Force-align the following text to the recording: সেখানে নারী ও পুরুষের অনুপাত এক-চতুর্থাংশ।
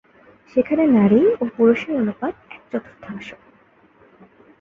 সেখানে 0.53 0.83
নারী 0.97 1.21
ও 1.33 1.43
পুরুষের 1.55 1.93
অনুপাত 1.95 2.33
এক-চতুর্থাংশ। 2.49 3.27